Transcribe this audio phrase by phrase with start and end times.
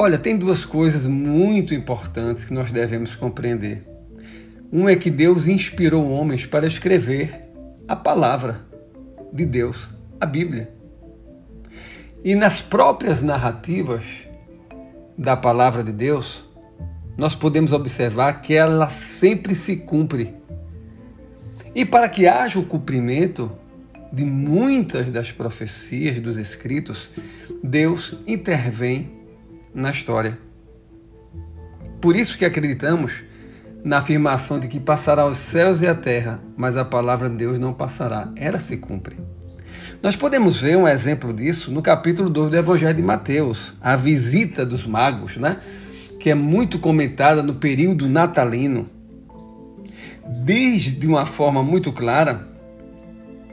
[0.00, 3.84] Olha, tem duas coisas muito importantes que nós devemos compreender.
[4.72, 7.50] Um é que Deus inspirou homens para escrever
[7.88, 8.60] a palavra
[9.32, 9.90] de Deus,
[10.20, 10.72] a Bíblia.
[12.22, 14.04] E nas próprias narrativas
[15.18, 16.44] da palavra de Deus,
[17.16, 20.32] nós podemos observar que ela sempre se cumpre.
[21.74, 23.50] E para que haja o cumprimento
[24.12, 27.10] de muitas das profecias dos escritos,
[27.64, 29.17] Deus intervém
[29.78, 30.36] na história.
[32.00, 33.12] Por isso que acreditamos
[33.84, 37.58] na afirmação de que passará os céus e a terra, mas a palavra de Deus
[37.58, 38.30] não passará.
[38.36, 39.16] Ela se cumpre.
[40.02, 44.66] Nós podemos ver um exemplo disso no capítulo 2 do Evangelho de Mateus, a visita
[44.66, 45.58] dos magos, né?
[46.18, 48.90] que é muito comentada no período natalino,
[50.44, 52.48] diz de uma forma muito clara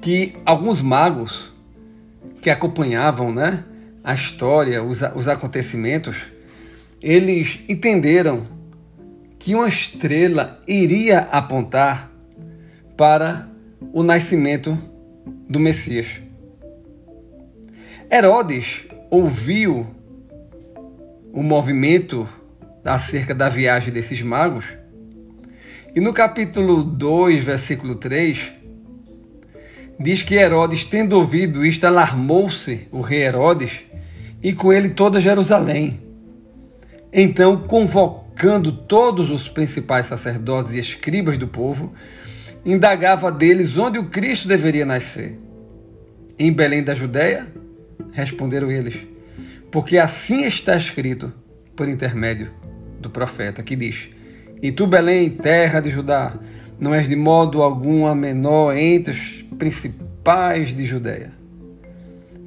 [0.00, 1.52] que alguns magos
[2.40, 3.64] que acompanhavam né,
[4.08, 6.16] a história, os, os acontecimentos,
[7.02, 8.46] eles entenderam
[9.38, 12.10] que uma estrela iria apontar
[12.96, 13.46] para
[13.92, 14.78] o nascimento
[15.46, 16.06] do Messias.
[18.10, 19.86] Herodes ouviu
[21.30, 22.26] o movimento
[22.86, 24.64] acerca da viagem desses magos.
[25.94, 28.52] E no capítulo 2, versículo 3,
[30.00, 33.86] diz que Herodes, tendo ouvido isto, alarmou-se, o rei Herodes,
[34.42, 36.00] e com ele toda Jerusalém.
[37.12, 41.92] Então, convocando todos os principais sacerdotes e escribas do povo,
[42.64, 45.38] indagava deles onde o Cristo deveria nascer.
[46.38, 47.46] Em Belém da Judéia?
[48.12, 48.96] Responderam eles,
[49.70, 51.32] porque assim está escrito
[51.74, 52.50] por intermédio
[53.00, 54.08] do profeta, que diz:
[54.62, 56.34] E tu, Belém, terra de Judá,
[56.78, 61.32] não és de modo algum a menor entre os principais de Judéia,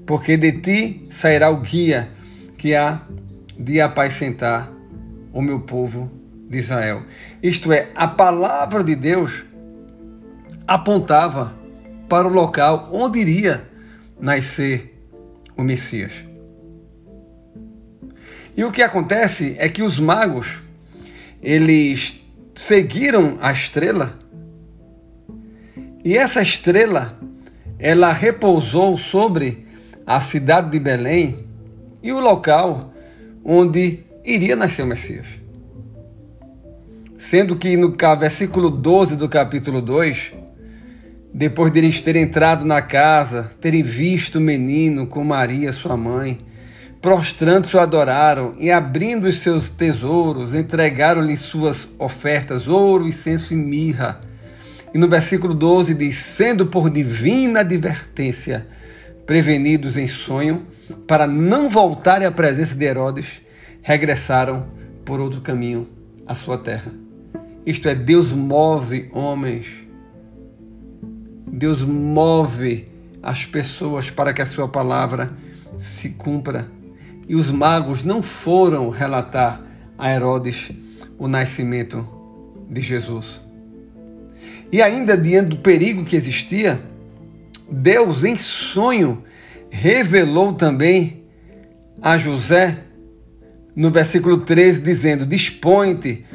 [0.05, 2.09] porque de ti sairá o guia
[2.57, 3.01] que há
[3.57, 4.71] de apacentar
[5.33, 6.11] o meu povo
[6.49, 7.03] de Israel.
[7.41, 9.43] Isto é, a palavra de Deus
[10.67, 11.55] apontava
[12.09, 13.63] para o local onde iria
[14.19, 14.97] nascer
[15.55, 16.11] o Messias.
[18.55, 20.59] E o que acontece é que os magos,
[21.41, 22.21] eles
[22.53, 24.19] seguiram a estrela
[26.03, 27.17] e essa estrela,
[27.77, 29.67] ela repousou sobre
[30.05, 31.45] a cidade de Belém
[32.01, 32.93] e o local
[33.43, 35.25] onde iria nascer o Messias.
[37.17, 40.33] Sendo que no versículo 12 do capítulo 2,
[41.33, 46.39] depois de eles terem entrado na casa, terem visto o menino com Maria, sua mãe,
[47.01, 54.19] prostrando-se o adoraram e abrindo os seus tesouros, entregaram-lhe suas ofertas, ouro, incenso e mirra.
[54.93, 58.67] E no versículo 12 diz: sendo por divina advertência
[59.25, 60.65] prevenidos em sonho,
[61.07, 63.27] para não voltarem à presença de Herodes,
[63.81, 64.67] regressaram
[65.05, 65.87] por outro caminho
[66.25, 66.91] à sua terra.
[67.65, 69.67] Isto é, Deus move homens,
[71.47, 72.87] Deus move
[73.21, 75.31] as pessoas para que a sua palavra
[75.77, 76.67] se cumpra
[77.27, 79.61] e os magos não foram relatar
[79.97, 80.71] a Herodes
[81.17, 82.07] o nascimento
[82.69, 83.41] de Jesus.
[84.71, 86.81] E ainda diante do perigo que existia,
[87.71, 89.23] Deus em sonho
[89.69, 91.23] revelou também
[92.01, 92.79] a José
[93.73, 96.25] no versículo 13, dizendo: Dispõe-te,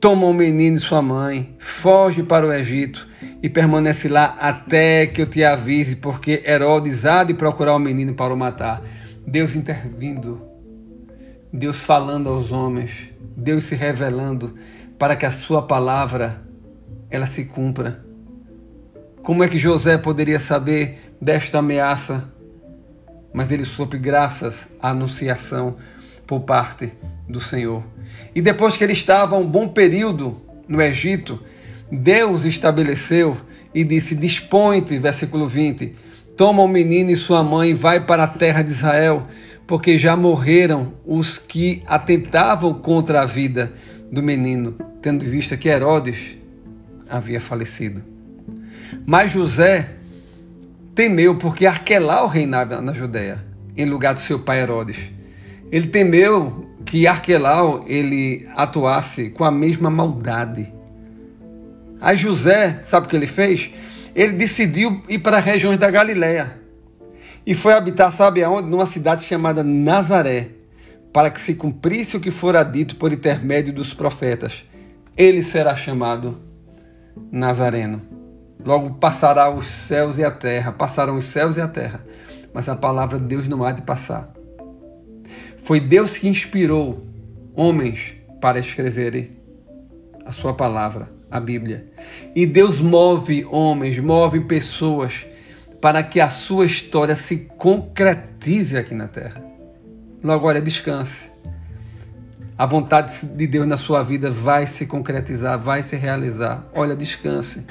[0.00, 3.08] toma o menino e sua mãe, foge para o Egito
[3.40, 8.14] e permanece lá até que eu te avise, porque Herodes há de procurar o menino
[8.14, 8.82] para o matar.
[9.26, 10.42] Deus intervindo,
[11.52, 12.90] Deus falando aos homens,
[13.36, 14.54] Deus se revelando
[14.98, 16.42] para que a sua palavra
[17.08, 18.04] ela se cumpra.
[19.24, 22.30] Como é que José poderia saber desta ameaça?
[23.32, 25.76] Mas ele soube graças à anunciação
[26.26, 26.92] por parte
[27.26, 27.82] do Senhor.
[28.34, 31.42] E depois que ele estava um bom período no Egito,
[31.90, 33.34] Deus estabeleceu
[33.74, 35.94] e disse: Dispõe-te, versículo 20,
[36.36, 39.26] Toma o menino e sua mãe e vai para a terra de Israel,
[39.66, 43.72] porque já morreram os que atentavam contra a vida
[44.12, 46.36] do menino, tendo visto que Herodes
[47.08, 48.13] havia falecido.
[49.06, 49.90] Mas José
[50.94, 53.44] temeu porque Arquelau reinava na Judéia,
[53.76, 54.98] em lugar do seu pai Herodes.
[55.70, 60.72] Ele temeu que Arquelau ele atuasse com a mesma maldade.
[62.00, 63.70] Aí José, sabe o que ele fez?
[64.14, 66.54] ele decidiu ir para as regiões da Galiléia
[67.44, 68.68] e foi habitar, sabe aonde?
[68.68, 70.50] Numa cidade chamada Nazaré,
[71.12, 74.64] para que se cumprisse o que fora dito por intermédio dos profetas.
[75.16, 76.40] Ele será chamado
[77.30, 78.00] Nazareno.
[78.62, 82.04] Logo passará os céus e a terra, passarão os céus e a terra,
[82.52, 84.32] mas a palavra de Deus não há de passar.
[85.62, 87.06] Foi Deus que inspirou
[87.54, 89.30] homens para escreverem
[90.24, 91.86] a sua palavra, a Bíblia.
[92.34, 95.26] E Deus move homens, move pessoas
[95.80, 99.44] para que a sua história se concretize aqui na terra.
[100.22, 101.30] Logo, olha, descanse.
[102.56, 106.66] A vontade de Deus na sua vida vai se concretizar, vai se realizar.
[106.74, 107.66] Olha, descanse.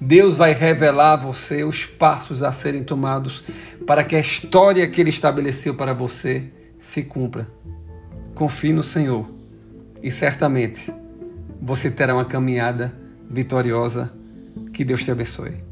[0.00, 3.44] Deus vai revelar a você os passos a serem tomados
[3.86, 6.44] para que a história que Ele estabeleceu para você
[6.78, 7.46] se cumpra.
[8.34, 9.28] Confie no Senhor
[10.02, 10.92] e certamente
[11.60, 12.94] você terá uma caminhada
[13.28, 14.10] vitoriosa.
[14.72, 15.69] Que Deus te abençoe.